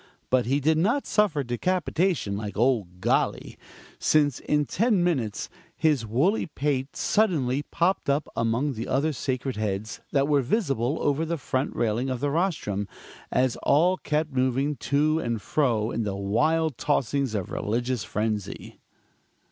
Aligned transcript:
But 0.31 0.47
he 0.47 0.59
did 0.59 0.79
not 0.79 1.05
suffer 1.05 1.43
decapitation, 1.43 2.35
like 2.35 2.57
"ole 2.57 2.87
Golly": 3.01 3.55
since 3.99 4.39
in 4.39 4.65
ten 4.65 5.03
minutes, 5.03 5.47
his 5.77 6.07
woolly 6.07 6.47
pate 6.47 6.95
suddenly 6.95 7.61
popped 7.69 8.09
up 8.09 8.27
among 8.35 8.73
the 8.73 8.87
other 8.87 9.13
sacred 9.13 9.57
heads 9.57 10.01
that 10.11 10.27
were 10.27 10.41
visible 10.41 10.97
over 11.01 11.23
the 11.23 11.37
front 11.37 11.75
railing 11.75 12.09
of 12.09 12.19
the 12.19 12.31
rostrum, 12.31 12.87
as 13.31 13.57
all 13.57 13.95
kept 13.97 14.33
moving 14.33 14.75
to 14.77 15.19
and 15.19 15.39
fro 15.39 15.91
in 15.91 16.01
the 16.01 16.15
wild 16.15 16.79
tossings 16.79 17.35
of 17.35 17.51
religious 17.51 18.03
frenzy. 18.03 18.79